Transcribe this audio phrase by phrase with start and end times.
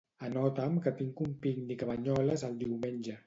[0.27, 3.19] Anota'm que tinc un pícnic a Banyoles el diumenge.